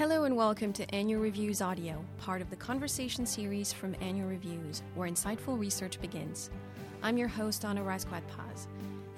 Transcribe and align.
Hello 0.00 0.24
and 0.24 0.34
welcome 0.34 0.72
to 0.72 0.94
Annual 0.94 1.20
Reviews 1.20 1.60
Audio, 1.60 2.02
part 2.16 2.40
of 2.40 2.48
the 2.48 2.56
conversation 2.56 3.26
series 3.26 3.70
from 3.70 3.94
Annual 4.00 4.30
Reviews, 4.30 4.82
where 4.94 5.06
insightful 5.06 5.60
research 5.60 6.00
begins. 6.00 6.48
I'm 7.02 7.18
your 7.18 7.28
host, 7.28 7.66
Anna 7.66 7.82
Rasquat 7.82 8.22
Paz. 8.34 8.66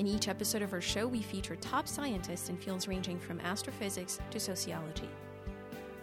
In 0.00 0.08
each 0.08 0.26
episode 0.26 0.60
of 0.60 0.72
our 0.72 0.80
show, 0.80 1.06
we 1.06 1.22
feature 1.22 1.54
top 1.54 1.86
scientists 1.86 2.48
in 2.48 2.56
fields 2.56 2.88
ranging 2.88 3.20
from 3.20 3.38
astrophysics 3.42 4.18
to 4.32 4.40
sociology. 4.40 5.08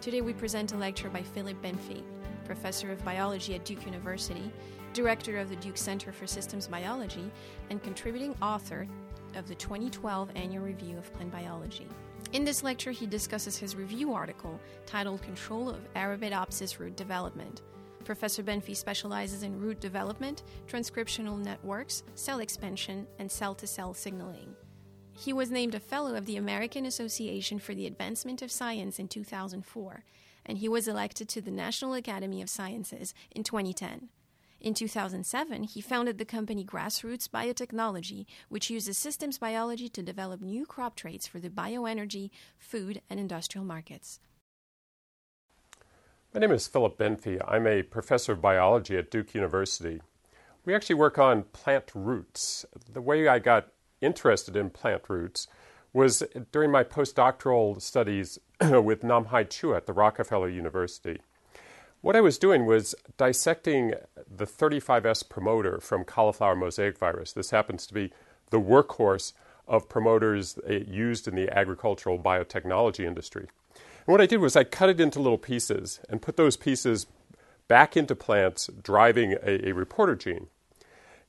Today, 0.00 0.22
we 0.22 0.32
present 0.32 0.72
a 0.72 0.78
lecture 0.78 1.10
by 1.10 1.22
Philip 1.22 1.60
Benfey, 1.60 2.02
professor 2.46 2.90
of 2.90 3.04
biology 3.04 3.54
at 3.56 3.66
Duke 3.66 3.84
University, 3.84 4.50
director 4.94 5.36
of 5.36 5.50
the 5.50 5.56
Duke 5.56 5.76
Center 5.76 6.10
for 6.10 6.26
Systems 6.26 6.66
Biology, 6.66 7.30
and 7.68 7.82
contributing 7.82 8.34
author 8.40 8.88
of 9.36 9.46
the 9.46 9.56
2012 9.56 10.30
Annual 10.36 10.64
Review 10.64 10.96
of 10.96 11.12
Plant 11.12 11.32
Biology. 11.32 11.86
In 12.32 12.44
this 12.44 12.62
lecture, 12.62 12.92
he 12.92 13.06
discusses 13.06 13.56
his 13.56 13.74
review 13.74 14.12
article 14.12 14.60
titled 14.86 15.22
Control 15.22 15.68
of 15.68 15.92
Arabidopsis 15.94 16.78
Root 16.78 16.96
Development. 16.96 17.62
Professor 18.04 18.42
Benfey 18.42 18.74
specializes 18.76 19.42
in 19.42 19.60
root 19.60 19.80
development, 19.80 20.42
transcriptional 20.66 21.38
networks, 21.38 22.02
cell 22.14 22.40
expansion, 22.40 23.06
and 23.18 23.30
cell 23.30 23.54
to 23.54 23.66
cell 23.66 23.94
signaling. 23.94 24.54
He 25.12 25.32
was 25.32 25.50
named 25.50 25.74
a 25.74 25.80
Fellow 25.80 26.14
of 26.14 26.26
the 26.26 26.36
American 26.36 26.86
Association 26.86 27.58
for 27.58 27.74
the 27.74 27.86
Advancement 27.86 28.42
of 28.42 28.50
Science 28.50 28.98
in 28.98 29.08
2004, 29.08 30.04
and 30.46 30.58
he 30.58 30.68
was 30.68 30.88
elected 30.88 31.28
to 31.28 31.40
the 31.40 31.50
National 31.50 31.94
Academy 31.94 32.40
of 32.40 32.48
Sciences 32.48 33.12
in 33.30 33.44
2010. 33.44 34.08
In 34.60 34.74
2007, 34.74 35.62
he 35.64 35.80
founded 35.80 36.18
the 36.18 36.26
company 36.26 36.66
Grassroots 36.66 37.28
Biotechnology, 37.28 38.26
which 38.50 38.68
uses 38.68 38.98
systems 38.98 39.38
biology 39.38 39.88
to 39.88 40.02
develop 40.02 40.42
new 40.42 40.66
crop 40.66 40.96
traits 40.96 41.26
for 41.26 41.40
the 41.40 41.48
bioenergy, 41.48 42.28
food, 42.58 43.00
and 43.08 43.18
industrial 43.18 43.64
markets. 43.64 44.20
My 46.34 46.40
name 46.40 46.52
is 46.52 46.68
Philip 46.68 46.98
Benfey. 46.98 47.42
I'm 47.48 47.66
a 47.66 47.82
professor 47.82 48.32
of 48.32 48.42
biology 48.42 48.98
at 48.98 49.10
Duke 49.10 49.34
University. 49.34 50.02
We 50.66 50.74
actually 50.74 50.96
work 50.96 51.18
on 51.18 51.44
plant 51.44 51.90
roots. 51.94 52.66
The 52.92 53.00
way 53.00 53.28
I 53.28 53.38
got 53.38 53.68
interested 54.02 54.56
in 54.56 54.68
plant 54.68 55.04
roots 55.08 55.48
was 55.94 56.22
during 56.52 56.70
my 56.70 56.84
postdoctoral 56.84 57.80
studies 57.80 58.38
with 58.60 59.02
Nam-Hai 59.02 59.44
Chua 59.44 59.78
at 59.78 59.86
the 59.86 59.94
Rockefeller 59.94 60.50
University. 60.50 61.20
What 62.02 62.16
I 62.16 62.22
was 62.22 62.38
doing 62.38 62.64
was 62.64 62.94
dissecting 63.18 63.92
the 64.26 64.46
35S 64.46 65.28
promoter 65.28 65.80
from 65.80 66.04
cauliflower 66.04 66.56
mosaic 66.56 66.96
virus. 66.96 67.32
This 67.32 67.50
happens 67.50 67.86
to 67.86 67.94
be 67.94 68.10
the 68.48 68.60
workhorse 68.60 69.34
of 69.68 69.88
promoters 69.90 70.58
eh, 70.66 70.80
used 70.86 71.28
in 71.28 71.34
the 71.34 71.50
agricultural 71.50 72.18
biotechnology 72.18 73.04
industry. 73.04 73.48
And 73.74 74.06
what 74.06 74.20
I 74.22 74.26
did 74.26 74.40
was 74.40 74.56
I 74.56 74.64
cut 74.64 74.88
it 74.88 74.98
into 74.98 75.20
little 75.20 75.38
pieces 75.38 76.00
and 76.08 76.22
put 76.22 76.38
those 76.38 76.56
pieces 76.56 77.06
back 77.68 77.98
into 77.98 78.16
plants 78.16 78.70
driving 78.82 79.34
a, 79.42 79.68
a 79.68 79.72
reporter 79.72 80.16
gene. 80.16 80.46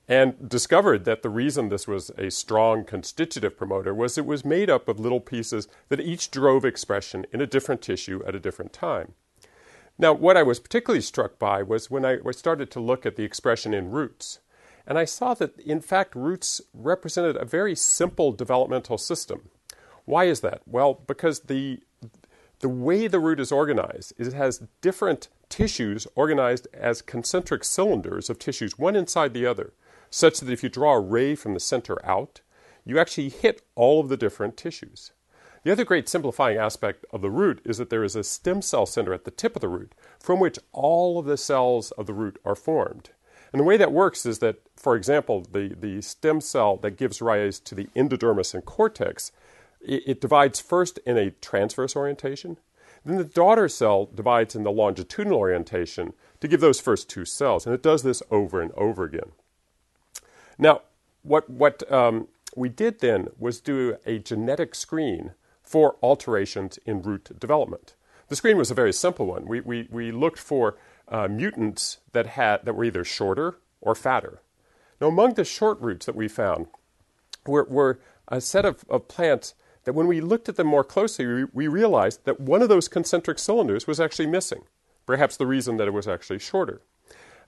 And 0.08 0.50
discovered 0.50 1.04
that 1.04 1.22
the 1.22 1.30
reason 1.30 1.68
this 1.68 1.88
was 1.88 2.12
a 2.12 2.32
strong 2.32 2.86
constitutive 2.86 3.58
promoter 3.58 3.94
was 3.94 4.18
it 4.18 4.26
was 4.26 4.46
made 4.46 4.70
up 4.70 4.88
of 4.88 5.02
little 5.02 5.20
pieces 5.20 5.68
that 5.90 6.00
each 6.00 6.32
drove 6.32 6.64
expression 6.64 7.26
in 7.34 7.42
a 7.42 7.48
different 7.48 7.82
tissue 7.82 8.24
at 8.26 8.36
a 8.36 8.40
different 8.40 8.72
time. 8.72 9.14
Now, 9.98 10.14
what 10.14 10.38
I 10.38 10.44
was 10.44 10.60
particularly 10.60 11.02
struck 11.02 11.38
by 11.38 11.62
was 11.62 11.92
when 11.92 12.06
I 12.06 12.18
started 12.32 12.72
to 12.72 12.80
look 12.80 13.06
at 13.06 13.16
the 13.16 13.24
expression 13.24 13.74
in 13.74 13.92
roots. 13.92 14.40
And 14.88 14.98
I 14.98 15.06
saw 15.06 15.34
that, 15.36 15.60
in 15.60 15.80
fact, 15.80 16.16
roots 16.16 16.60
represented 16.74 17.38
a 17.38 17.46
very 17.46 17.76
simple 17.76 18.32
developmental 18.32 18.98
system. 18.98 19.50
Why 20.06 20.26
is 20.26 20.42
that? 20.42 20.62
Well, 20.66 20.96
because 21.06 21.42
the, 21.42 21.82
the 22.60 22.70
way 22.70 23.08
the 23.08 23.20
root 23.20 23.40
is 23.40 23.52
organized 23.52 24.14
is 24.18 24.30
it 24.30 24.34
has 24.34 24.64
different 24.82 25.28
tissues 25.50 26.08
organized 26.16 26.68
as 26.74 27.02
concentric 27.02 27.64
cylinders 27.64 28.30
of 28.30 28.40
tissues, 28.40 28.80
one 28.80 28.96
inside 28.96 29.34
the 29.34 29.46
other, 29.46 29.74
such 30.10 30.40
that 30.40 30.52
if 30.52 30.64
you 30.64 30.70
draw 30.70 30.96
a 30.96 31.00
ray 31.00 31.36
from 31.36 31.54
the 31.54 31.60
center 31.60 32.04
out, 32.06 32.42
you 32.84 32.98
actually 32.98 33.30
hit 33.30 33.62
all 33.76 34.00
of 34.00 34.10
the 34.10 34.18
different 34.18 34.58
tissues. 34.58 35.12
The 35.64 35.72
other 35.72 35.86
great 35.86 36.10
simplifying 36.10 36.58
aspect 36.58 37.06
of 37.12 37.22
the 37.22 37.30
root 37.30 37.62
is 37.64 37.78
that 37.78 37.92
there 37.92 38.04
is 38.04 38.16
a 38.16 38.24
stem 38.24 38.64
cell 38.64 38.88
center 38.88 39.14
at 39.14 39.26
the 39.26 39.32
tip 39.32 39.56
of 39.56 39.62
the 39.62 39.70
root 39.70 39.94
from 40.20 40.40
which 40.40 40.58
all 40.72 41.20
of 41.20 41.26
the 41.26 41.38
cells 41.38 41.92
of 41.92 42.08
the 42.08 42.14
root 42.14 42.40
are 42.44 42.56
formed. 42.56 43.12
And 43.54 43.60
the 43.60 43.66
way 43.66 43.78
that 43.78 43.92
works 43.92 44.26
is 44.26 44.40
that, 44.40 44.62
for 44.76 44.96
example, 44.96 45.46
the, 45.52 45.76
the 45.80 46.02
stem 46.02 46.42
cell 46.42 46.78
that 46.78 46.98
gives 46.98 47.22
rise 47.22 47.60
to 47.60 47.76
the 47.76 47.90
endodermis 47.96 48.56
and 48.56 48.66
cortex, 48.66 49.32
it, 49.82 50.04
it 50.08 50.22
divides 50.22 50.60
first 50.60 51.00
in 51.06 51.18
a 51.18 51.32
transverse 51.32 51.96
orientation. 51.96 52.58
Then 53.06 53.18
the 53.18 53.24
daughter 53.24 53.68
cell 53.68 54.06
divides 54.06 54.56
in 54.56 54.64
the 54.64 54.72
longitudinal 54.72 55.38
orientation 55.38 56.14
to 56.40 56.48
give 56.48 56.62
those 56.62 56.80
first 56.80 57.08
two 57.10 57.26
cells. 57.26 57.68
And 57.68 57.76
it 57.76 57.84
does 57.84 58.02
this 58.02 58.24
over 58.32 58.62
and 58.62 58.72
over 58.72 59.04
again. 59.04 59.32
Now, 60.58 60.82
what, 61.22 61.48
what 61.50 61.92
um, 61.92 62.30
we 62.56 62.70
did 62.70 63.00
then 63.00 63.28
was 63.38 63.60
do 63.60 63.98
a 64.08 64.18
genetic 64.18 64.74
screen 64.74 65.34
for 65.72 65.96
alterations 66.04 66.78
in 66.86 67.02
root 67.02 67.40
development. 67.40 67.96
The 68.28 68.36
screen 68.36 68.58
was 68.58 68.72
a 68.72 68.82
very 68.82 68.92
simple 68.92 69.26
one. 69.26 69.46
We, 69.46 69.62
we, 69.62 69.88
we 69.90 70.12
looked 70.12 70.40
for 70.40 70.78
uh, 71.08 71.30
mutants 71.30 72.00
that, 72.12 72.28
had, 72.28 72.66
that 72.66 72.74
were 72.74 72.84
either 72.84 73.06
shorter 73.06 73.56
or 73.80 73.96
fatter. 73.96 74.42
Now, 75.00 75.08
among 75.08 75.36
the 75.36 75.46
short 75.46 75.80
roots 75.80 76.06
that 76.08 76.16
we 76.16 76.28
found 76.28 76.68
were, 77.48 77.64
were 77.64 78.00
a 78.28 78.42
set 78.42 78.66
of, 78.66 78.84
of 78.90 79.08
plants 79.08 79.54
that 79.86 79.94
when 79.94 80.08
we 80.08 80.20
looked 80.20 80.50
at 80.50 80.58
them 80.58 80.68
more 80.68 80.84
closely, 80.84 81.26
we, 81.26 81.46
we 81.54 81.68
realized 81.70 82.26
that 82.26 82.40
one 82.40 82.62
of 82.62 82.70
those 82.70 82.90
concentric 82.90 83.40
cylinders 83.40 83.88
was 83.88 84.00
actually 84.00 84.28
missing, 84.28 84.64
perhaps 85.06 85.38
the 85.38 85.48
reason 85.48 85.78
that 85.78 85.88
it 85.88 85.94
was 85.94 86.08
actually 86.08 86.40
shorter. 86.40 86.82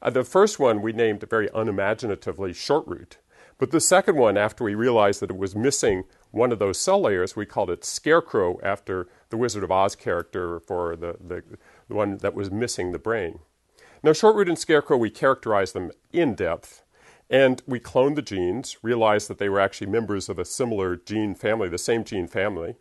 Uh, 0.01 0.09
the 0.09 0.23
first 0.23 0.59
one 0.59 0.81
we 0.81 0.94
named 0.94 1.25
very 1.29 1.50
unimaginatively 1.53 2.53
short 2.53 2.88
root, 2.88 3.17
but 3.63 3.72
the 3.72 3.79
second 3.79 4.18
one, 4.18 4.35
after 4.35 4.66
we 4.66 4.75
realized 4.75 5.22
that 5.22 5.29
it 5.29 5.38
was 5.38 5.56
missing 5.56 6.03
one 6.31 6.51
of 6.51 6.59
those 6.59 6.78
cell 6.78 7.00
layers, 7.00 7.38
we 7.38 7.46
called 7.46 7.69
it 7.69 7.85
Scarecrow 7.85 8.59
after 8.62 9.07
the 9.29 9.38
Wizard 9.38 9.63
of 9.63 9.72
Oz 9.72 9.96
character 9.96 10.59
for 10.59 10.97
the, 10.97 11.16
the, 11.25 11.41
the 11.88 11.96
one 11.96 12.18
that 12.18 12.34
was 12.34 12.52
missing 12.52 12.91
the 12.91 13.00
brain. 13.00 13.40
Now, 14.03 14.12
Shortroot 14.12 14.50
and 14.50 14.59
Scarecrow, 14.59 14.97
we 14.97 15.09
characterized 15.09 15.73
them 15.73 15.94
in 16.12 16.35
depth, 16.35 16.84
and 17.29 17.62
we 17.66 17.79
cloned 17.79 18.16
the 18.16 18.22
genes, 18.22 18.75
realized 18.81 19.29
that 19.29 19.38
they 19.38 19.47
were 19.47 19.62
actually 19.62 19.88
members 19.88 20.28
of 20.28 20.38
a 20.38 20.44
similar 20.44 20.97
gene 20.97 21.34
family, 21.34 21.69
the 21.69 21.78
same 21.78 22.03
gene 22.03 22.28
family. 22.28 22.75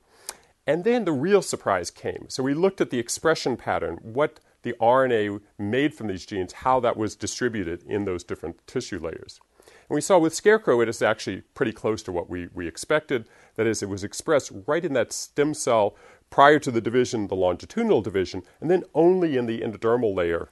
And 0.66 0.82
then 0.82 1.04
the 1.04 1.12
real 1.12 1.42
surprise 1.42 1.92
came. 1.92 2.24
So 2.26 2.42
we 2.42 2.54
looked 2.54 2.80
at 2.80 2.90
the 2.90 2.98
expression 2.98 3.56
pattern, 3.56 4.00
what 4.02 4.40
the 4.62 4.74
RNA 4.80 5.42
made 5.60 5.94
from 5.94 6.08
these 6.08 6.26
genes, 6.26 6.54
how 6.54 6.80
that 6.80 6.96
was 6.96 7.14
distributed 7.14 7.84
in 7.84 8.04
those 8.04 8.24
different 8.24 8.66
tissue 8.66 8.98
layers. 8.98 9.40
And 9.88 9.94
we 9.94 10.00
saw 10.00 10.18
with 10.18 10.34
Scarecrow, 10.34 10.80
it 10.80 10.88
is 10.88 11.02
actually 11.02 11.42
pretty 11.54 11.72
close 11.72 12.02
to 12.04 12.12
what 12.12 12.30
we, 12.30 12.48
we 12.54 12.66
expected. 12.66 13.26
That 13.56 13.66
is, 13.66 13.82
it 13.82 13.88
was 13.88 14.04
expressed 14.04 14.52
right 14.66 14.84
in 14.84 14.92
that 14.94 15.12
stem 15.12 15.54
cell 15.54 15.94
prior 16.30 16.58
to 16.60 16.70
the 16.70 16.80
division, 16.80 17.28
the 17.28 17.36
longitudinal 17.36 18.00
division, 18.00 18.42
and 18.60 18.70
then 18.70 18.84
only 18.94 19.36
in 19.36 19.46
the 19.46 19.60
endodermal 19.60 20.14
layer 20.14 20.48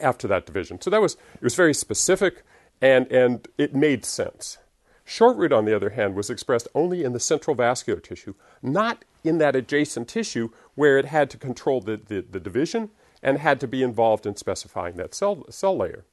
after 0.00 0.28
that 0.28 0.46
division. 0.46 0.80
So 0.80 0.90
that 0.90 1.00
was, 1.00 1.14
it 1.34 1.42
was 1.42 1.54
very 1.54 1.74
specific 1.74 2.42
and, 2.82 3.10
and 3.10 3.48
it 3.56 3.74
made 3.74 4.04
sense. 4.04 4.58
Short 5.04 5.36
root, 5.38 5.52
on 5.52 5.64
the 5.64 5.74
other 5.74 5.90
hand, 5.90 6.14
was 6.14 6.30
expressed 6.30 6.68
only 6.74 7.02
in 7.02 7.12
the 7.12 7.20
central 7.20 7.56
vascular 7.56 7.98
tissue, 7.98 8.34
not 8.62 9.04
in 9.24 9.38
that 9.38 9.56
adjacent 9.56 10.06
tissue 10.06 10.50
where 10.74 10.98
it 10.98 11.06
had 11.06 11.30
to 11.30 11.36
control 11.36 11.80
the, 11.80 11.96
the, 11.96 12.20
the 12.20 12.38
division 12.38 12.90
and 13.22 13.38
had 13.38 13.58
to 13.60 13.66
be 13.66 13.82
involved 13.82 14.24
in 14.24 14.36
specifying 14.36 14.96
that 14.96 15.14
cell, 15.14 15.44
cell 15.50 15.76
layer. 15.76 16.04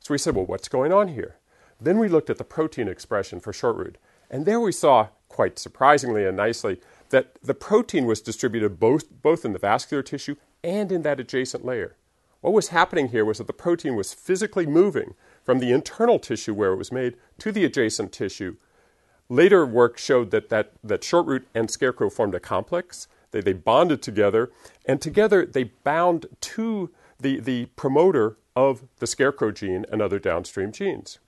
So 0.00 0.14
we 0.14 0.18
said, 0.18 0.34
well, 0.34 0.46
what's 0.46 0.68
going 0.68 0.92
on 0.92 1.08
here? 1.08 1.36
Then 1.80 1.98
we 1.98 2.08
looked 2.08 2.30
at 2.30 2.38
the 2.38 2.44
protein 2.44 2.88
expression 2.88 3.40
for 3.40 3.52
short 3.52 3.76
root, 3.76 3.98
and 4.30 4.46
there 4.46 4.60
we 4.60 4.72
saw, 4.72 5.08
quite 5.28 5.58
surprisingly 5.58 6.24
and 6.24 6.36
nicely, 6.36 6.80
that 7.10 7.36
the 7.42 7.54
protein 7.54 8.06
was 8.06 8.20
distributed 8.20 8.80
both, 8.80 9.10
both 9.22 9.44
in 9.44 9.52
the 9.52 9.58
vascular 9.58 10.02
tissue 10.02 10.36
and 10.62 10.90
in 10.90 11.02
that 11.02 11.20
adjacent 11.20 11.64
layer. 11.64 11.96
What 12.40 12.52
was 12.52 12.68
happening 12.68 13.08
here 13.08 13.24
was 13.24 13.38
that 13.38 13.46
the 13.46 13.52
protein 13.52 13.96
was 13.96 14.12
physically 14.12 14.66
moving 14.66 15.14
from 15.44 15.60
the 15.60 15.72
internal 15.72 16.18
tissue 16.18 16.52
where 16.52 16.72
it 16.72 16.76
was 16.76 16.92
made 16.92 17.16
to 17.38 17.50
the 17.52 17.64
adjacent 17.64 18.12
tissue. 18.12 18.56
Later 19.28 19.64
work 19.64 19.96
showed 19.96 20.30
that, 20.30 20.50
that, 20.50 20.72
that 20.82 21.02
short 21.02 21.26
root 21.26 21.48
and 21.54 21.70
scarecrow 21.70 22.10
formed 22.10 22.34
a 22.34 22.40
complex. 22.40 23.08
They, 23.30 23.40
they 23.40 23.54
bonded 23.54 24.02
together, 24.02 24.50
and 24.84 25.00
together 25.00 25.46
they 25.46 25.64
bound 25.64 26.26
to 26.40 26.90
the, 27.18 27.40
the 27.40 27.66
promoter 27.76 28.36
of 28.54 28.84
the 28.98 29.06
scarecrow 29.06 29.50
gene 29.50 29.86
and 29.90 30.02
other 30.02 30.18
downstream 30.18 30.70
genes. 30.70 31.18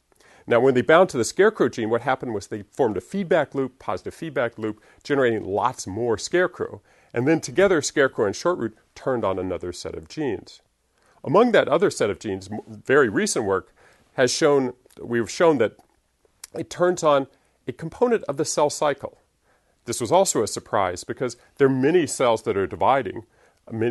Now, 0.47 0.61
when 0.61 0.75
they 0.75 0.83
bound 0.83 1.09
to 1.11 1.17
the 1.17 1.25
scarecrow 1.25 1.69
gene, 1.69 1.91
what 1.91 2.03
happened 2.03 2.33
was 2.33 2.47
they 2.47 2.63
formed 2.63 2.97
a 2.97 3.01
feedback 3.01 3.55
loop, 3.55 3.79
positive 3.79 4.15
feedback 4.15 4.59
loop, 4.59 4.81
generating 5.03 5.45
lots 5.45 5.87
more 5.87 6.17
scarecrow. 6.17 6.81
And 7.13 7.27
then 7.27 7.41
together, 7.41 7.83
scarecrow 7.83 8.27
and 8.27 8.35
shortroot 8.35 8.77
turned 8.95 9.25
on 9.25 9.39
another 9.39 9.73
set 9.73 9.95
of 9.95 10.09
genes. 10.09 10.61
Among 11.25 11.53
that 11.53 11.69
other 11.69 11.91
set 11.91 12.11
of 12.11 12.21
genes, 12.21 12.49
very 12.69 13.09
recent 13.09 13.45
work 13.45 13.75
has 14.15 14.33
shown, 14.33 14.75
we've 15.03 15.31
shown 15.31 15.59
that 15.59 15.77
it 16.55 16.71
turns 16.71 17.03
on 17.03 17.27
a 17.67 17.73
component 17.73 18.23
of 18.25 18.37
the 18.37 18.45
cell 18.45 18.71
cycle. 18.71 19.19
This 19.87 20.01
was 20.01 20.13
also 20.13 20.43
a 20.43 20.49
surprise 20.49 21.03
because 21.03 21.37
there 21.57 21.67
are 21.67 21.71
many 21.71 22.07
cells 22.07 22.43
that 22.43 22.57
are 22.57 22.67
dividing 22.67 23.25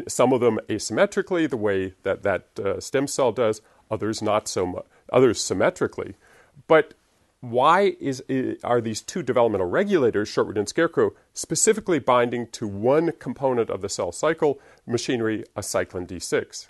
some 0.08 0.32
of 0.32 0.40
them 0.40 0.60
asymmetrically, 0.70 1.50
the 1.50 1.58
way 1.58 1.94
that 2.04 2.24
that 2.24 2.48
uh, 2.60 2.80
stem 2.80 3.08
cell 3.08 3.32
does, 3.32 3.62
others 3.92 4.22
not 4.22 4.48
so 4.48 4.66
much, 4.66 4.86
others 5.12 5.42
symmetrically. 5.42 6.16
But 6.68 6.94
why 7.42 7.96
is, 8.00 8.24
are 8.64 8.82
these 8.82 9.02
two 9.02 9.22
developmental 9.22 9.68
regulators, 9.68 10.28
shortroot 10.28 10.58
and 10.58 10.68
scarecrow, 10.68 11.12
specifically 11.34 12.00
binding 12.00 12.48
to 12.48 12.68
one 12.68 13.12
component 13.20 13.70
of 13.70 13.82
the 13.82 13.90
cell 13.90 14.12
cycle 14.12 14.60
machinery, 14.88 15.44
a 15.56 15.62
cyclin 15.62 16.08
D6? 16.08 16.68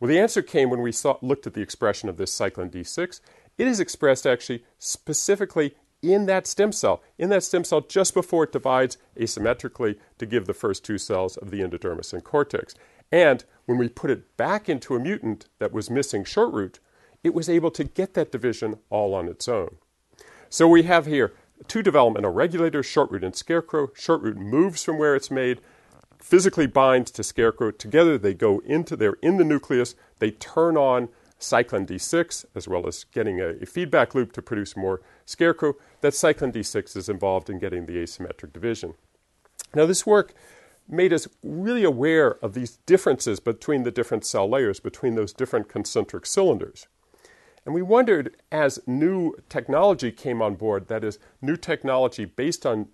Well, 0.00 0.08
the 0.08 0.18
answer 0.18 0.42
came 0.42 0.70
when 0.70 0.82
we 0.82 0.92
saw, 0.92 1.18
looked 1.22 1.46
at 1.46 1.54
the 1.54 1.62
expression 1.62 2.08
of 2.08 2.16
this 2.16 2.36
cyclin 2.36 2.70
D6. 2.70 3.20
It 3.58 3.66
is 3.66 3.80
expressed 3.80 4.26
actually 4.26 4.64
specifically 4.78 5.74
in 6.02 6.26
that 6.26 6.46
stem 6.46 6.72
cell, 6.72 7.02
in 7.18 7.30
that 7.30 7.42
stem 7.42 7.64
cell 7.64 7.80
just 7.80 8.14
before 8.14 8.44
it 8.44 8.52
divides 8.52 8.98
asymmetrically 9.18 9.98
to 10.18 10.26
give 10.26 10.46
the 10.46 10.54
first 10.54 10.84
two 10.84 10.98
cells 10.98 11.36
of 11.36 11.50
the 11.50 11.60
endodermis 11.60 12.12
and 12.12 12.22
cortex. 12.22 12.74
And 13.10 13.44
when 13.64 13.78
we 13.78 13.88
put 13.88 14.10
it 14.10 14.36
back 14.36 14.68
into 14.68 14.94
a 14.94 15.00
mutant 15.00 15.48
that 15.58 15.72
was 15.72 15.90
missing 15.90 16.24
shortroot, 16.24 16.78
it 17.22 17.34
was 17.34 17.48
able 17.48 17.70
to 17.72 17.84
get 17.84 18.14
that 18.14 18.32
division 18.32 18.78
all 18.90 19.14
on 19.14 19.28
its 19.28 19.48
own. 19.48 19.76
So 20.48 20.68
we 20.68 20.84
have 20.84 21.06
here 21.06 21.32
two 21.68 21.82
developmental 21.82 22.32
regulators, 22.32 22.86
shortroot 22.86 23.24
and 23.24 23.34
scarecrow. 23.34 23.88
Shortroot 23.88 24.36
moves 24.36 24.84
from 24.84 24.98
where 24.98 25.16
it's 25.16 25.30
made, 25.30 25.60
physically 26.18 26.66
binds 26.66 27.10
to 27.12 27.22
scarecrow. 27.22 27.70
Together 27.70 28.18
they 28.18 28.34
go 28.34 28.60
into, 28.60 28.96
they're 28.96 29.16
in 29.22 29.36
the 29.36 29.44
nucleus, 29.44 29.94
they 30.18 30.30
turn 30.30 30.76
on 30.76 31.08
cyclin 31.38 31.86
D6, 31.86 32.46
as 32.54 32.66
well 32.66 32.86
as 32.86 33.04
getting 33.04 33.40
a, 33.40 33.48
a, 33.60 33.66
feedback 33.66 34.14
loop 34.14 34.32
to 34.32 34.42
produce 34.42 34.76
more 34.76 35.02
scarecrow. 35.26 35.74
That 36.00 36.14
cyclin 36.14 36.52
D6 36.52 36.96
is 36.96 37.08
involved 37.08 37.50
in 37.50 37.58
getting 37.58 37.86
the 37.86 37.96
asymmetric 37.96 38.52
division. 38.52 38.94
Now, 39.74 39.84
this 39.84 40.06
work 40.06 40.32
made 40.88 41.12
us 41.12 41.28
really 41.42 41.84
aware 41.84 42.42
of 42.42 42.54
these 42.54 42.78
differences 42.86 43.40
between 43.40 43.82
the 43.82 43.90
different 43.90 44.24
cell 44.24 44.48
layers, 44.48 44.80
between 44.80 45.14
those 45.14 45.32
different 45.32 45.68
concentric 45.68 46.24
cylinders. 46.24 46.86
And 47.66 47.74
we 47.74 47.82
wondered 47.82 48.36
as 48.50 48.78
new 48.86 49.34
technology 49.48 50.12
came 50.12 50.40
on 50.40 50.54
board, 50.54 50.88
that 50.88 51.04
is, 51.04 51.18
new 51.42 51.56
technology 51.56 52.24
based 52.24 52.64
on 52.64 52.88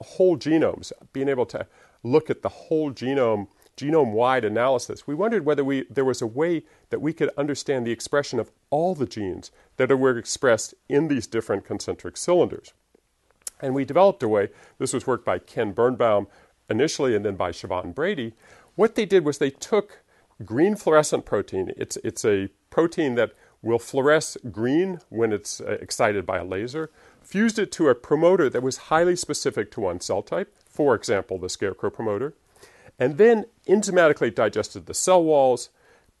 whole 0.00 0.38
genomes, 0.38 0.92
being 1.12 1.28
able 1.28 1.46
to 1.46 1.66
look 2.02 2.30
at 2.30 2.42
the 2.42 2.48
whole 2.48 2.92
genome 2.92 3.48
genome 3.76 4.10
wide 4.10 4.44
analysis, 4.44 5.06
we 5.06 5.14
wondered 5.14 5.44
whether 5.44 5.62
we, 5.62 5.84
there 5.88 6.04
was 6.04 6.20
a 6.20 6.26
way 6.26 6.64
that 6.90 7.00
we 7.00 7.12
could 7.12 7.30
understand 7.38 7.86
the 7.86 7.92
expression 7.92 8.40
of 8.40 8.50
all 8.70 8.94
the 8.94 9.06
genes 9.06 9.52
that 9.76 9.96
were 9.96 10.18
expressed 10.18 10.74
in 10.88 11.06
these 11.06 11.28
different 11.28 11.64
concentric 11.64 12.16
cylinders. 12.16 12.72
And 13.60 13.74
we 13.74 13.84
developed 13.84 14.22
a 14.24 14.28
way, 14.28 14.48
this 14.78 14.92
was 14.92 15.06
work 15.06 15.24
by 15.24 15.38
Ken 15.38 15.70
Birnbaum 15.70 16.26
initially 16.68 17.14
and 17.14 17.24
then 17.24 17.36
by 17.36 17.52
Siobhan 17.52 17.94
Brady. 17.94 18.34
What 18.74 18.96
they 18.96 19.06
did 19.06 19.24
was 19.24 19.38
they 19.38 19.50
took 19.50 20.00
green 20.44 20.74
fluorescent 20.74 21.24
protein, 21.24 21.72
it's, 21.76 21.96
it's 21.98 22.24
a 22.24 22.48
protein 22.70 23.14
that 23.14 23.32
will 23.62 23.78
fluoresce 23.78 24.36
green 24.52 25.00
when 25.08 25.32
it's 25.32 25.60
uh, 25.60 25.78
excited 25.80 26.24
by 26.24 26.38
a 26.38 26.44
laser, 26.44 26.90
fused 27.22 27.58
it 27.58 27.72
to 27.72 27.88
a 27.88 27.94
promoter 27.94 28.48
that 28.48 28.62
was 28.62 28.76
highly 28.76 29.16
specific 29.16 29.70
to 29.72 29.80
one 29.80 30.00
cell 30.00 30.22
type, 30.22 30.54
for 30.68 30.94
example, 30.94 31.38
the 31.38 31.48
scarecrow 31.48 31.90
promoter 31.90 32.34
and 32.98 33.16
then 33.16 33.46
enzymatically 33.66 34.34
digested 34.34 34.86
the 34.86 34.94
cell 34.94 35.22
walls, 35.22 35.70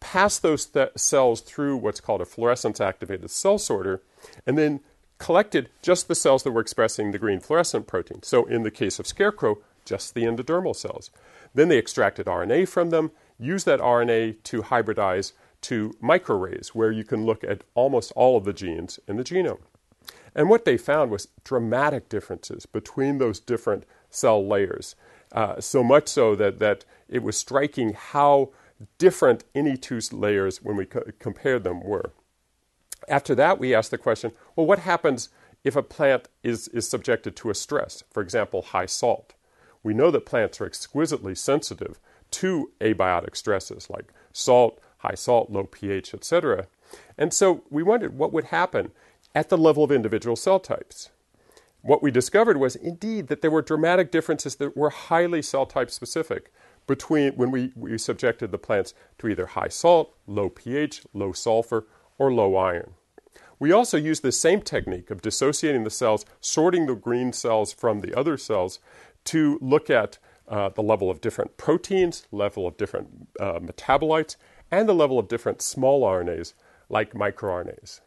passed 0.00 0.42
those 0.42 0.66
th- 0.66 0.90
cells 0.96 1.40
through 1.40 1.76
what's 1.76 2.00
called 2.00 2.20
a 2.20 2.24
fluorescence 2.24 2.80
activated 2.80 3.30
cell 3.30 3.58
sorter, 3.58 4.00
and 4.46 4.56
then 4.56 4.80
collected 5.18 5.68
just 5.82 6.06
the 6.06 6.14
cells 6.14 6.44
that 6.44 6.52
were 6.52 6.60
expressing 6.60 7.10
the 7.10 7.18
green 7.18 7.40
fluorescent 7.40 7.86
protein. 7.88 8.22
So, 8.22 8.44
in 8.44 8.62
the 8.62 8.70
case 8.70 9.00
of 9.00 9.06
scarecrow, 9.06 9.58
just 9.84 10.14
the 10.14 10.22
endodermal 10.22 10.76
cells. 10.76 11.10
Then 11.54 11.68
they 11.68 11.78
extracted 11.78 12.26
RNA 12.26 12.68
from 12.68 12.90
them, 12.90 13.10
used 13.38 13.66
that 13.66 13.80
RNA 13.80 14.42
to 14.44 14.62
hybridize 14.62 15.32
to 15.62 15.94
microarrays, 16.02 16.68
where 16.68 16.92
you 16.92 17.04
can 17.04 17.24
look 17.24 17.44
at 17.44 17.62
almost 17.74 18.12
all 18.14 18.36
of 18.36 18.44
the 18.44 18.52
genes 18.52 18.98
in 19.08 19.16
the 19.16 19.24
genome. 19.24 19.60
And 20.34 20.48
what 20.48 20.64
they 20.64 20.76
found 20.76 21.10
was 21.10 21.28
dramatic 21.44 22.08
differences 22.08 22.66
between 22.66 23.18
those 23.18 23.40
different 23.40 23.84
cell 24.10 24.46
layers. 24.46 24.94
Uh, 25.32 25.60
so 25.60 25.82
much 25.82 26.08
so 26.08 26.34
that, 26.36 26.58
that 26.58 26.84
it 27.08 27.22
was 27.22 27.36
striking 27.36 27.92
how 27.92 28.50
different 28.98 29.44
any 29.54 29.76
two 29.76 30.00
layers, 30.12 30.62
when 30.62 30.76
we 30.76 30.86
co- 30.86 31.04
compared 31.18 31.64
them, 31.64 31.80
were. 31.82 32.12
After 33.08 33.34
that, 33.34 33.58
we 33.58 33.74
asked 33.74 33.90
the 33.90 33.98
question 33.98 34.32
well, 34.54 34.66
what 34.66 34.80
happens 34.80 35.28
if 35.64 35.76
a 35.76 35.82
plant 35.82 36.28
is, 36.42 36.68
is 36.68 36.88
subjected 36.88 37.36
to 37.36 37.50
a 37.50 37.54
stress, 37.54 38.02
for 38.10 38.22
example, 38.22 38.62
high 38.62 38.86
salt? 38.86 39.34
We 39.82 39.94
know 39.94 40.10
that 40.10 40.26
plants 40.26 40.60
are 40.60 40.66
exquisitely 40.66 41.34
sensitive 41.34 41.98
to 42.32 42.70
abiotic 42.80 43.36
stresses 43.36 43.88
like 43.88 44.12
salt, 44.32 44.80
high 44.98 45.14
salt, 45.14 45.50
low 45.50 45.64
pH, 45.64 46.14
etc. 46.14 46.66
And 47.16 47.32
so 47.32 47.64
we 47.70 47.82
wondered 47.82 48.16
what 48.16 48.32
would 48.32 48.46
happen 48.46 48.92
at 49.34 49.48
the 49.48 49.58
level 49.58 49.84
of 49.84 49.92
individual 49.92 50.36
cell 50.36 50.60
types 50.60 51.10
what 51.82 52.02
we 52.02 52.10
discovered 52.10 52.56
was 52.56 52.76
indeed 52.76 53.28
that 53.28 53.40
there 53.40 53.50
were 53.50 53.62
dramatic 53.62 54.10
differences 54.10 54.56
that 54.56 54.76
were 54.76 54.90
highly 54.90 55.42
cell 55.42 55.66
type 55.66 55.90
specific 55.90 56.52
between 56.86 57.32
when 57.32 57.50
we, 57.50 57.72
we 57.76 57.96
subjected 57.98 58.50
the 58.50 58.58
plants 58.58 58.94
to 59.18 59.28
either 59.28 59.46
high 59.46 59.68
salt, 59.68 60.14
low 60.26 60.48
pH, 60.48 61.02
low 61.12 61.32
sulfur, 61.32 61.86
or 62.18 62.32
low 62.32 62.56
iron. 62.56 62.94
We 63.58 63.72
also 63.72 63.96
used 63.96 64.22
the 64.22 64.32
same 64.32 64.62
technique 64.62 65.10
of 65.10 65.22
dissociating 65.22 65.84
the 65.84 65.90
cells, 65.90 66.24
sorting 66.40 66.86
the 66.86 66.94
green 66.94 67.32
cells 67.32 67.72
from 67.72 68.00
the 68.00 68.14
other 68.14 68.36
cells 68.36 68.80
to 69.24 69.58
look 69.60 69.90
at 69.90 70.18
uh, 70.48 70.70
the 70.70 70.82
level 70.82 71.10
of 71.10 71.20
different 71.20 71.56
proteins, 71.56 72.26
level 72.32 72.66
of 72.66 72.76
different 72.76 73.28
uh, 73.38 73.58
metabolites, 73.60 74.36
and 74.70 74.88
the 74.88 74.94
level 74.94 75.18
of 75.18 75.28
different 75.28 75.62
small 75.62 76.02
RNAs 76.02 76.54
like 76.88 77.12
microRNAs. 77.12 78.00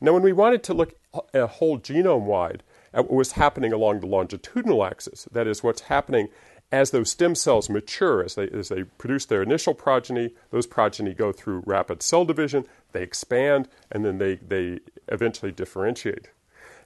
Now, 0.00 0.12
when 0.12 0.22
we 0.22 0.32
wanted 0.32 0.62
to 0.64 0.74
look 0.74 0.94
a 1.32 1.46
whole 1.46 1.78
genome 1.78 2.24
wide, 2.24 2.62
at 2.94 3.04
what 3.04 3.16
was 3.16 3.32
happening 3.32 3.72
along 3.72 4.00
the 4.00 4.06
longitudinal 4.06 4.84
axis. 4.84 5.26
That 5.32 5.46
is, 5.46 5.62
what's 5.62 5.82
happening 5.82 6.28
as 6.72 6.92
those 6.92 7.10
stem 7.10 7.34
cells 7.34 7.68
mature, 7.68 8.24
as 8.24 8.36
they, 8.36 8.48
as 8.48 8.68
they 8.68 8.84
produce 8.84 9.26
their 9.26 9.42
initial 9.42 9.74
progeny, 9.74 10.30
those 10.50 10.66
progeny 10.66 11.12
go 11.12 11.32
through 11.32 11.64
rapid 11.66 12.02
cell 12.02 12.24
division, 12.24 12.64
they 12.92 13.02
expand, 13.02 13.68
and 13.90 14.04
then 14.04 14.18
they, 14.18 14.36
they 14.36 14.80
eventually 15.08 15.52
differentiate. 15.52 16.30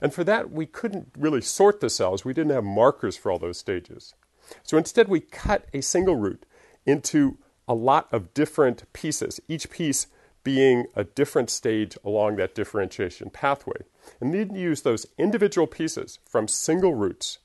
And 0.01 0.13
for 0.13 0.25
that, 0.25 0.51
we 0.51 0.67
couldn't 0.67 1.09
really 1.17 1.41
sort 1.41 1.81
the 1.81 1.91
cells. 1.91 2.25
We 2.25 2.33
didn't 2.33 2.53
have 2.53 2.65
markers 2.65 3.17
for 3.17 3.31
all 3.31 3.39
those 3.39 3.59
stages. 3.59 4.15
So 4.63 4.79
instead, 4.79 5.09
we 5.09 5.21
cut 5.21 5.67
a 5.75 5.83
single 5.83 6.17
root 6.17 6.47
into 6.87 7.39
a 7.69 7.75
lot 7.75 8.09
of 8.11 8.33
different 8.35 8.91
pieces, 8.93 9.41
each 9.47 9.71
piece 9.71 10.07
being 10.43 10.87
a 10.97 11.05
different 11.05 11.51
stage 11.51 11.99
along 12.05 12.37
that 12.37 12.55
differentiation 12.55 13.29
pathway 13.29 13.83
and 14.21 14.33
then 14.33 14.55
use 14.55 14.83
those 14.83 15.07
individual 15.19 15.67
pieces 15.67 16.19
from 16.25 16.49
single 16.49 16.95
roots 16.95 17.39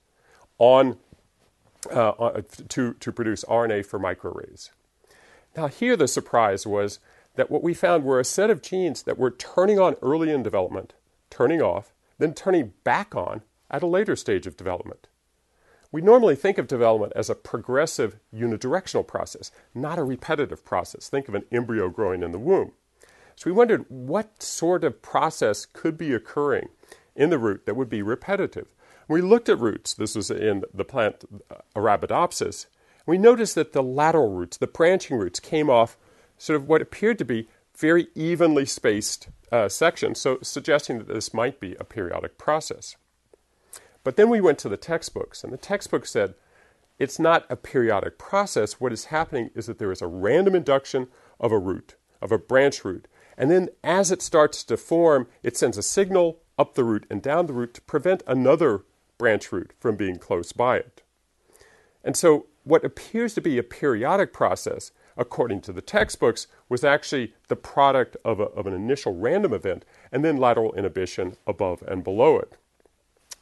on, 0.57 0.97
uh, 1.91 2.09
uh 2.11 2.41
to, 2.69 2.93
to 2.93 3.11
produce 3.11 3.43
RNA 3.45 3.85
for 3.85 3.99
microarrays. 3.99 4.69
Now, 5.57 5.67
here 5.67 5.97
the 5.97 6.07
surprise 6.07 6.65
was 6.65 6.99
that 7.35 7.51
what 7.51 7.63
we 7.63 7.73
found 7.73 8.03
were 8.03 8.19
a 8.19 8.25
set 8.25 8.49
of 8.49 8.61
genes 8.61 9.03
that 9.03 9.17
were 9.17 9.31
turning 9.31 9.79
on 9.79 9.95
early 10.01 10.31
in 10.31 10.43
development, 10.43 10.93
turning 11.29 11.61
off, 11.61 11.93
then 12.19 12.33
turning 12.33 12.73
back 12.83 13.15
on 13.15 13.41
at 13.69 13.83
a 13.83 13.87
later 13.87 14.15
stage 14.15 14.47
of 14.47 14.55
development. 14.55 15.07
We 15.93 16.01
normally 16.01 16.35
think 16.35 16.57
of 16.57 16.65
development 16.65 17.13
as 17.15 17.29
a 17.29 17.35
progressive 17.35 18.17
unidirectional 18.33 19.05
process, 19.05 19.51
not 19.75 19.99
a 19.99 20.03
repetitive 20.03 20.65
process. 20.65 21.07
Think 21.07 21.29
of 21.29 21.35
an 21.35 21.45
embryo 21.51 21.87
growing 21.89 22.23
in 22.23 22.31
the 22.31 22.39
womb. 22.39 22.71
So 23.35 23.47
we 23.47 23.55
wondered 23.55 23.85
what 23.89 24.41
sort 24.41 24.83
of 24.83 25.03
process 25.03 25.67
could 25.67 25.95
be 25.95 26.11
occurring 26.11 26.69
in 27.15 27.29
the 27.29 27.37
root 27.37 27.67
that 27.67 27.75
would 27.75 27.91
be 27.91 28.01
repetitive. 28.01 28.65
We 29.07 29.21
looked 29.21 29.49
at 29.49 29.59
roots, 29.59 29.93
this 29.93 30.15
was 30.15 30.31
in 30.31 30.63
the 30.73 30.83
plant 30.83 31.25
uh, 31.51 31.57
Arabidopsis, 31.75 32.65
we 33.05 33.19
noticed 33.19 33.53
that 33.53 33.73
the 33.73 33.83
lateral 33.83 34.31
roots, 34.31 34.57
the 34.57 34.65
branching 34.65 35.17
roots, 35.17 35.39
came 35.39 35.69
off 35.69 35.95
sort 36.39 36.59
of 36.59 36.67
what 36.67 36.81
appeared 36.81 37.19
to 37.19 37.25
be 37.25 37.49
very 37.77 38.07
evenly 38.15 38.65
spaced 38.65 39.27
uh, 39.51 39.69
sections, 39.69 40.19
so 40.19 40.39
suggesting 40.41 40.97
that 40.97 41.07
this 41.07 41.35
might 41.35 41.59
be 41.59 41.75
a 41.79 41.83
periodic 41.83 42.39
process. 42.39 42.95
But 44.03 44.17
then 44.17 44.29
we 44.29 44.41
went 44.41 44.59
to 44.59 44.69
the 44.69 44.77
textbooks, 44.77 45.43
and 45.43 45.53
the 45.53 45.57
textbook 45.57 46.05
said 46.05 46.35
it's 46.99 47.19
not 47.19 47.45
a 47.49 47.55
periodic 47.55 48.17
process. 48.17 48.79
What 48.79 48.93
is 48.93 49.05
happening 49.05 49.49
is 49.55 49.65
that 49.65 49.79
there 49.79 49.91
is 49.91 50.01
a 50.01 50.07
random 50.07 50.55
induction 50.55 51.07
of 51.39 51.51
a 51.51 51.59
root, 51.59 51.95
of 52.21 52.31
a 52.31 52.37
branch 52.37 52.85
root, 52.85 53.07
and 53.37 53.49
then 53.49 53.69
as 53.83 54.11
it 54.11 54.21
starts 54.21 54.63
to 54.65 54.77
form, 54.77 55.27
it 55.41 55.57
sends 55.57 55.77
a 55.77 55.83
signal 55.83 56.39
up 56.57 56.75
the 56.75 56.83
root 56.83 57.05
and 57.09 57.21
down 57.21 57.47
the 57.47 57.53
root 57.53 57.73
to 57.73 57.81
prevent 57.81 58.21
another 58.27 58.83
branch 59.17 59.51
root 59.51 59.71
from 59.79 59.95
being 59.95 60.17
close 60.17 60.51
by 60.51 60.77
it. 60.77 61.01
And 62.03 62.15
so, 62.15 62.47
what 62.63 62.85
appears 62.85 63.33
to 63.33 63.41
be 63.41 63.57
a 63.57 63.63
periodic 63.63 64.31
process, 64.31 64.91
according 65.17 65.61
to 65.61 65.73
the 65.73 65.81
textbooks, 65.81 66.47
was 66.69 66.83
actually 66.83 67.33
the 67.47 67.55
product 67.55 68.15
of, 68.23 68.39
a, 68.39 68.43
of 68.43 68.67
an 68.67 68.73
initial 68.73 69.15
random 69.15 69.53
event 69.53 69.83
and 70.11 70.23
then 70.23 70.37
lateral 70.37 70.73
inhibition 70.73 71.35
above 71.45 71.83
and 71.87 72.03
below 72.03 72.37
it. 72.37 72.55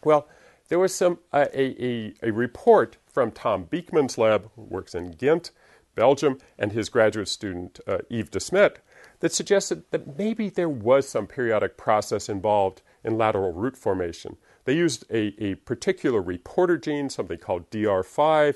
Well, 0.04 0.28
there 0.72 0.80
was 0.80 0.96
some 0.96 1.20
uh, 1.34 1.48
a, 1.54 1.86
a, 1.86 2.14
a 2.24 2.32
report 2.32 2.96
from 3.06 3.30
Tom 3.30 3.66
Beeckman's 3.66 4.18
lab, 4.18 4.50
who 4.56 4.62
works 4.62 4.96
in 4.96 5.12
Ghent, 5.12 5.52
Belgium, 5.96 6.38
and 6.58 6.72
his 6.72 6.88
graduate 6.88 7.28
student, 7.28 7.82
uh, 7.86 7.98
Ive 8.10 8.32
De 8.32 8.40
Smet, 8.40 8.80
that 9.20 9.34
suggested 9.34 9.84
that 9.92 10.18
maybe 10.18 10.48
there 10.48 10.70
was 10.70 11.10
some 11.10 11.28
periodic 11.28 11.76
process 11.76 12.30
involved 12.30 12.82
in 13.04 13.18
lateral 13.18 13.52
root 13.52 13.76
formation. 13.76 14.38
They 14.64 14.78
used 14.78 15.04
a, 15.12 15.36
a 15.44 15.56
particular 15.56 16.22
reporter 16.22 16.78
gene, 16.78 17.10
something 17.10 17.40
called 17.40 17.70
DR5, 17.70 18.56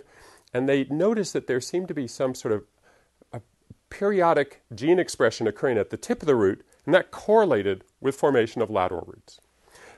and 0.53 0.69
they 0.69 0.86
noticed 0.86 1.34
that 1.34 1.48
there 1.48 1.60
seemed 1.60 1.89
to 1.89 1.93
be 1.93 2.07
some 2.07 2.34
sort 2.34 2.53
of 2.53 3.41
periodic 3.89 4.63
gene 4.74 5.00
expression 5.00 5.48
occurring 5.48 5.77
at 5.77 5.89
the 5.89 5.98
tip 5.98 6.22
of 6.22 6.27
the 6.27 6.36
root, 6.36 6.65
and 6.86 6.95
that 6.95 7.12
correlated 7.12 7.84
with 8.00 8.15
formation 8.15 8.62
of 8.62 8.69
lateral 8.69 9.03
roots. 9.05 9.41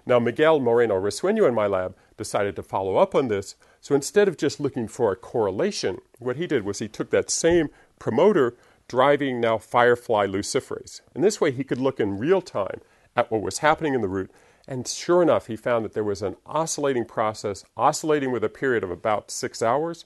Now, 0.07 0.19
Miguel 0.19 0.61
Moreno 0.61 0.99
Risueño 0.99 1.47
in 1.47 1.53
my 1.53 1.67
lab 1.67 1.93
decided 2.17 2.55
to 2.55 2.63
follow 2.63 2.97
up 2.97 3.15
on 3.15 3.27
this. 3.27 3.55
So 3.79 3.95
instead 3.95 4.27
of 4.27 4.37
just 4.37 4.59
looking 4.59 4.87
for 4.87 5.11
a 5.11 5.15
correlation, 5.15 5.99
what 6.19 6.35
he 6.35 6.47
did 6.47 6.65
was 6.65 6.79
he 6.79 6.87
took 6.87 7.11
that 7.11 7.29
same 7.29 7.69
promoter 7.99 8.55
driving 8.87 9.39
now 9.39 9.57
firefly 9.57 10.25
luciferase. 10.27 11.01
And 11.13 11.23
this 11.23 11.39
way 11.39 11.51
he 11.51 11.63
could 11.63 11.79
look 11.79 11.99
in 11.99 12.17
real 12.17 12.41
time 12.41 12.81
at 13.15 13.31
what 13.31 13.41
was 13.41 13.59
happening 13.59 13.93
in 13.93 14.01
the 14.01 14.07
root. 14.07 14.31
And 14.67 14.87
sure 14.87 15.21
enough, 15.21 15.47
he 15.47 15.55
found 15.55 15.85
that 15.85 15.93
there 15.93 16.03
was 16.03 16.21
an 16.21 16.35
oscillating 16.45 17.05
process, 17.05 17.63
oscillating 17.75 18.31
with 18.31 18.43
a 18.43 18.49
period 18.49 18.83
of 18.83 18.91
about 18.91 19.31
six 19.31 19.61
hours. 19.61 20.05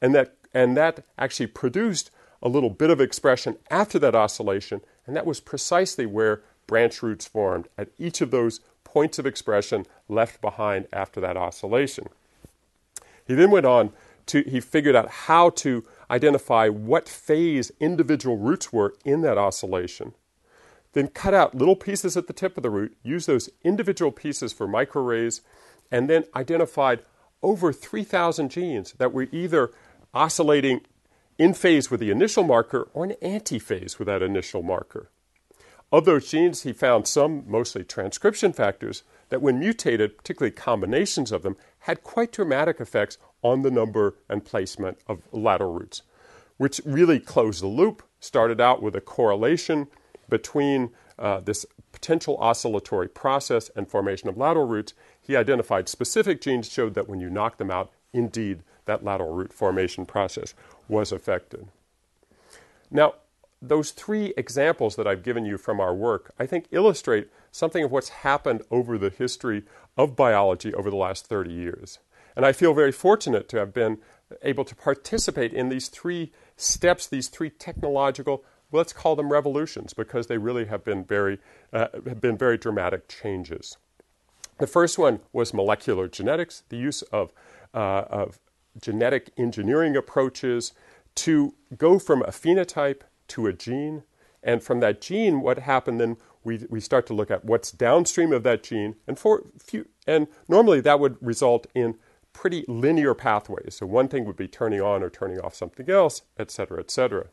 And 0.00 0.14
that, 0.14 0.34
and 0.52 0.76
that 0.76 1.04
actually 1.18 1.46
produced 1.46 2.10
a 2.42 2.48
little 2.48 2.70
bit 2.70 2.90
of 2.90 3.00
expression 3.00 3.56
after 3.70 3.98
that 3.98 4.14
oscillation. 4.14 4.80
And 5.06 5.14
that 5.14 5.26
was 5.26 5.40
precisely 5.40 6.06
where 6.06 6.42
branch 6.66 7.02
roots 7.02 7.26
formed 7.26 7.68
at 7.76 7.90
each 7.98 8.20
of 8.20 8.30
those 8.30 8.60
points 8.92 9.18
of 9.18 9.26
expression 9.26 9.86
left 10.08 10.40
behind 10.40 10.86
after 10.92 11.20
that 11.20 11.36
oscillation. 11.36 12.08
He 13.26 13.34
then 13.34 13.50
went 13.50 13.66
on 13.66 13.92
to, 14.26 14.42
he 14.42 14.60
figured 14.60 14.96
out 14.96 15.10
how 15.10 15.50
to 15.50 15.84
identify 16.10 16.68
what 16.68 17.08
phase 17.08 17.70
individual 17.78 18.36
roots 18.36 18.72
were 18.72 18.94
in 19.04 19.20
that 19.22 19.38
oscillation. 19.38 20.14
Then 20.92 21.08
cut 21.08 21.34
out 21.34 21.54
little 21.54 21.76
pieces 21.76 22.16
at 22.16 22.26
the 22.26 22.32
tip 22.32 22.56
of 22.56 22.64
the 22.64 22.70
root, 22.70 22.96
use 23.04 23.26
those 23.26 23.48
individual 23.62 24.10
pieces 24.10 24.52
for 24.52 24.66
microarrays, 24.66 25.40
and 25.90 26.10
then 26.10 26.24
identified 26.34 27.00
over 27.42 27.72
3,000 27.72 28.50
genes 28.50 28.92
that 28.94 29.12
were 29.12 29.28
either 29.30 29.70
oscillating 30.12 30.80
in 31.38 31.54
phase 31.54 31.90
with 31.90 32.00
the 32.00 32.10
initial 32.10 32.42
marker 32.42 32.88
or 32.92 33.04
in 33.04 33.12
antiphase 33.22 33.98
with 33.98 34.06
that 34.06 34.22
initial 34.22 34.62
marker. 34.62 35.10
Of 35.92 36.04
those 36.04 36.30
genes, 36.30 36.62
he 36.62 36.72
found 36.72 37.08
some, 37.08 37.44
mostly 37.48 37.82
transcription 37.82 38.52
factors, 38.52 39.02
that 39.28 39.42
when 39.42 39.58
mutated, 39.58 40.16
particularly 40.16 40.52
combinations 40.52 41.32
of 41.32 41.42
them, 41.42 41.56
had 41.80 42.04
quite 42.04 42.30
dramatic 42.30 42.80
effects 42.80 43.18
on 43.42 43.62
the 43.62 43.70
number 43.70 44.14
and 44.28 44.44
placement 44.44 44.98
of 45.08 45.22
lateral 45.32 45.72
roots, 45.72 46.02
which 46.58 46.80
really 46.84 47.18
closed 47.18 47.62
the 47.62 47.66
loop, 47.66 48.02
started 48.20 48.60
out 48.60 48.82
with 48.82 48.94
a 48.94 49.00
correlation 49.00 49.88
between 50.28 50.90
uh, 51.18 51.40
this 51.40 51.66
potential 51.90 52.36
oscillatory 52.38 53.08
process 53.08 53.70
and 53.74 53.88
formation 53.88 54.28
of 54.28 54.36
lateral 54.36 54.66
roots. 54.66 54.94
He 55.20 55.36
identified 55.36 55.88
specific 55.88 56.40
genes, 56.40 56.70
showed 56.70 56.94
that 56.94 57.08
when 57.08 57.20
you 57.20 57.30
knock 57.30 57.58
them 57.58 57.70
out, 57.70 57.90
indeed, 58.12 58.62
that 58.84 59.04
lateral 59.04 59.34
root 59.34 59.52
formation 59.52 60.06
process 60.06 60.54
was 60.88 61.10
affected. 61.12 61.66
Now, 62.90 63.14
those 63.62 63.90
three 63.90 64.32
examples 64.36 64.96
that 64.96 65.06
I've 65.06 65.22
given 65.22 65.44
you 65.44 65.58
from 65.58 65.80
our 65.80 65.94
work, 65.94 66.32
I 66.38 66.46
think, 66.46 66.66
illustrate 66.70 67.28
something 67.52 67.84
of 67.84 67.90
what's 67.90 68.08
happened 68.08 68.62
over 68.70 68.96
the 68.96 69.10
history 69.10 69.64
of 69.96 70.16
biology 70.16 70.72
over 70.74 70.90
the 70.90 70.96
last 70.96 71.26
30 71.26 71.52
years. 71.52 71.98
And 72.36 72.46
I 72.46 72.52
feel 72.52 72.72
very 72.72 72.92
fortunate 72.92 73.48
to 73.50 73.58
have 73.58 73.74
been 73.74 73.98
able 74.42 74.64
to 74.64 74.74
participate 74.74 75.52
in 75.52 75.68
these 75.68 75.88
three 75.88 76.32
steps, 76.56 77.06
these 77.06 77.28
three 77.28 77.50
technological, 77.50 78.44
let's 78.72 78.92
call 78.92 79.16
them 79.16 79.30
revolutions, 79.30 79.92
because 79.92 80.28
they 80.28 80.38
really 80.38 80.66
have 80.66 80.84
been 80.84 81.04
very, 81.04 81.38
uh, 81.72 81.88
have 82.06 82.20
been 82.20 82.38
very 82.38 82.56
dramatic 82.56 83.08
changes. 83.08 83.76
The 84.58 84.66
first 84.66 84.98
one 84.98 85.20
was 85.32 85.52
molecular 85.52 86.06
genetics, 86.06 86.62
the 86.68 86.76
use 86.76 87.02
of, 87.02 87.32
uh, 87.74 88.04
of 88.08 88.38
genetic 88.80 89.30
engineering 89.36 89.96
approaches 89.96 90.72
to 91.16 91.54
go 91.76 91.98
from 91.98 92.22
a 92.22 92.28
phenotype 92.28 93.02
to 93.30 93.46
a 93.46 93.52
gene. 93.52 94.02
And 94.42 94.62
from 94.62 94.80
that 94.80 95.00
gene, 95.00 95.40
what 95.42 95.58
happened 95.58 96.00
then, 96.00 96.16
we, 96.42 96.66
we 96.70 96.80
start 96.80 97.06
to 97.08 97.14
look 97.14 97.30
at 97.30 97.44
what's 97.44 97.70
downstream 97.70 98.32
of 98.32 98.42
that 98.44 98.62
gene. 98.62 98.96
And, 99.06 99.18
for 99.18 99.44
few, 99.58 99.86
and 100.06 100.26
normally 100.48 100.80
that 100.80 101.00
would 101.00 101.16
result 101.20 101.66
in 101.74 101.96
pretty 102.32 102.64
linear 102.68 103.12
pathways. 103.14 103.76
So 103.76 103.86
one 103.86 104.08
thing 104.08 104.24
would 104.24 104.36
be 104.36 104.48
turning 104.48 104.80
on 104.80 105.02
or 105.02 105.10
turning 105.10 105.40
off 105.40 105.54
something 105.54 105.90
else, 105.90 106.22
et 106.38 106.50
cetera, 106.50 106.80
et 106.80 106.90
cetera. 106.90 107.26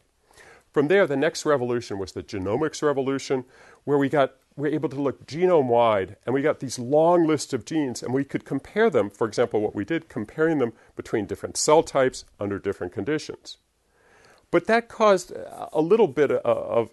From 0.73 0.89
there, 0.89 1.07
the 1.07 1.15
next 1.15 1.45
revolution 1.45 1.97
was 1.97 2.11
the 2.11 2.23
genomics 2.23 2.81
revolution, 2.83 3.45
where 3.85 3.97
we 3.97 4.09
got 4.09 4.35
we 4.57 4.67
were 4.67 4.75
able 4.75 4.89
to 4.89 5.01
look 5.01 5.27
genome 5.27 5.67
wide 5.67 6.17
and 6.25 6.33
we 6.33 6.41
got 6.41 6.59
these 6.59 6.79
long 6.79 7.27
lists 7.27 7.53
of 7.53 7.63
genes 7.63 8.01
and 8.01 8.11
we 8.11 8.23
could 8.23 8.43
compare 8.43 8.89
them. 8.89 9.09
For 9.09 9.27
example, 9.27 9.61
what 9.61 9.75
we 9.75 9.85
did, 9.85 10.09
comparing 10.09 10.57
them 10.57 10.73
between 10.95 11.27
different 11.27 11.57
cell 11.57 11.83
types 11.83 12.25
under 12.39 12.57
different 12.57 12.91
conditions. 12.91 13.57
But 14.51 14.67
that 14.67 14.87
caused 14.87 15.33
a 15.73 15.81
little 15.81 16.07
bit 16.07 16.31
of 16.31 16.89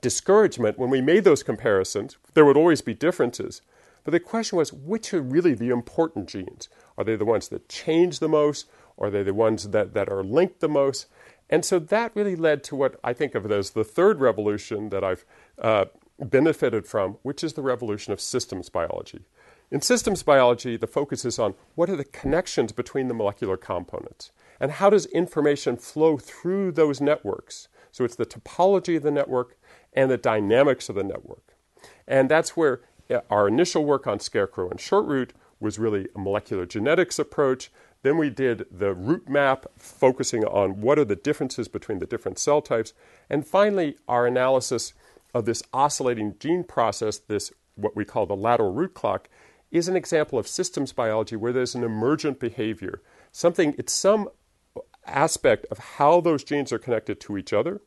discouragement 0.00 0.78
when 0.78 0.90
we 0.90 1.00
made 1.00 1.24
those 1.24 1.42
comparisons. 1.42 2.16
There 2.34 2.44
would 2.44 2.56
always 2.56 2.80
be 2.80 2.94
differences. 2.94 3.62
But 4.04 4.12
the 4.12 4.20
question 4.20 4.58
was 4.58 4.72
which 4.72 5.12
are 5.12 5.22
really 5.22 5.54
the 5.54 5.70
important 5.70 6.28
genes? 6.28 6.68
Are 6.96 7.04
they 7.04 7.16
the 7.16 7.24
ones 7.24 7.48
that 7.48 7.68
change 7.68 8.18
the 8.18 8.28
most? 8.28 8.68
Are 8.98 9.10
they 9.10 9.22
the 9.22 9.34
ones 9.34 9.70
that, 9.70 9.94
that 9.94 10.08
are 10.08 10.22
linked 10.22 10.60
the 10.60 10.68
most? 10.68 11.06
And 11.48 11.64
so 11.64 11.78
that 11.78 12.12
really 12.14 12.36
led 12.36 12.62
to 12.64 12.76
what 12.76 12.98
I 13.02 13.12
think 13.12 13.34
of 13.34 13.50
as 13.50 13.70
the 13.70 13.84
third 13.84 14.20
revolution 14.20 14.90
that 14.90 15.02
I've 15.02 15.24
uh, 15.60 15.86
benefited 16.18 16.86
from, 16.86 17.18
which 17.22 17.42
is 17.42 17.54
the 17.54 17.62
revolution 17.62 18.12
of 18.12 18.20
systems 18.20 18.68
biology. 18.68 19.24
In 19.70 19.80
systems 19.80 20.22
biology, 20.22 20.76
the 20.76 20.86
focus 20.86 21.24
is 21.24 21.38
on 21.38 21.54
what 21.74 21.90
are 21.90 21.96
the 21.96 22.04
connections 22.04 22.72
between 22.72 23.08
the 23.08 23.14
molecular 23.14 23.56
components. 23.56 24.30
And 24.60 24.72
how 24.72 24.90
does 24.90 25.06
information 25.06 25.76
flow 25.76 26.18
through 26.18 26.72
those 26.72 27.00
networks? 27.00 27.68
So 27.90 28.04
it's 28.04 28.16
the 28.16 28.26
topology 28.26 28.96
of 28.96 29.02
the 29.02 29.10
network 29.10 29.56
and 29.92 30.10
the 30.10 30.18
dynamics 30.18 30.88
of 30.88 30.94
the 30.94 31.02
network. 31.02 31.56
And 32.06 32.28
that's 32.28 32.56
where 32.56 32.82
our 33.30 33.48
initial 33.48 33.84
work 33.84 34.06
on 34.06 34.20
Scarecrow 34.20 34.70
and 34.70 34.78
Shortroot 34.78 35.30
was 35.58 35.78
really 35.78 36.08
a 36.14 36.18
molecular 36.18 36.66
genetics 36.66 37.18
approach. 37.18 37.70
Then 38.02 38.16
we 38.16 38.30
did 38.30 38.66
the 38.70 38.94
root 38.94 39.28
map, 39.28 39.66
focusing 39.76 40.44
on 40.44 40.80
what 40.80 40.98
are 40.98 41.04
the 41.04 41.16
differences 41.16 41.68
between 41.68 41.98
the 41.98 42.06
different 42.06 42.38
cell 42.38 42.62
types. 42.62 42.92
And 43.28 43.46
finally, 43.46 43.96
our 44.08 44.26
analysis 44.26 44.94
of 45.34 45.44
this 45.44 45.62
oscillating 45.72 46.36
gene 46.38 46.64
process, 46.64 47.18
this 47.18 47.52
what 47.74 47.96
we 47.96 48.04
call 48.04 48.26
the 48.26 48.36
lateral 48.36 48.72
root 48.72 48.94
clock, 48.94 49.28
is 49.70 49.86
an 49.86 49.96
example 49.96 50.38
of 50.38 50.48
systems 50.48 50.92
biology 50.92 51.36
where 51.36 51.52
there's 51.52 51.74
an 51.74 51.84
emergent 51.84 52.40
behavior. 52.40 53.02
Something, 53.32 53.74
it's 53.78 53.92
some 53.92 54.28
aspect 55.10 55.66
of 55.70 55.78
how 55.78 56.20
those 56.20 56.44
genes 56.44 56.72
are 56.72 56.78
connected 56.78 57.20
to 57.20 57.36
each 57.36 57.52
other, 57.52 57.80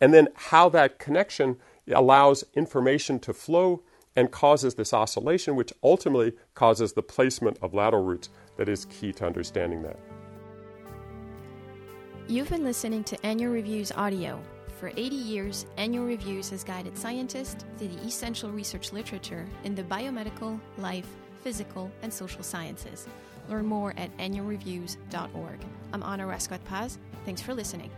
and 0.00 0.12
then 0.12 0.28
how 0.34 0.68
that 0.70 0.98
connection 0.98 1.56
allows 1.92 2.44
information 2.54 3.18
to 3.20 3.32
flow 3.32 3.82
and 4.14 4.30
causes 4.30 4.74
this 4.74 4.94
oscillation, 4.94 5.56
which 5.56 5.72
ultimately 5.82 6.32
causes 6.54 6.94
the 6.94 7.02
placement 7.02 7.58
of 7.62 7.74
lateral 7.74 8.02
roots 8.02 8.30
that 8.56 8.68
is 8.68 8.86
key 8.86 9.12
to 9.12 9.26
understanding 9.26 9.82
that. 9.82 9.98
You've 12.28 12.50
been 12.50 12.64
listening 12.64 13.04
to 13.04 13.26
Annual 13.26 13.52
Reviews 13.52 13.92
Audio. 13.92 14.40
For 14.80 14.88
80 14.88 15.14
years, 15.14 15.66
Annual 15.76 16.06
Reviews 16.06 16.50
has 16.50 16.64
guided 16.64 16.98
scientists 16.98 17.64
through 17.78 17.88
the 17.88 18.06
essential 18.06 18.50
research 18.50 18.92
literature 18.92 19.46
in 19.64 19.74
the 19.74 19.84
biomedical, 19.84 20.58
life, 20.78 21.08
physical, 21.42 21.90
and 22.02 22.12
social 22.12 22.42
sciences. 22.42 23.06
Learn 23.48 23.66
more 23.66 23.94
at 23.96 24.16
annualreviews.org. 24.18 25.58
I'm 25.92 26.02
Anna 26.02 26.24
Rascouët-Paz. 26.24 26.98
Thanks 27.24 27.40
for 27.40 27.54
listening. 27.54 27.90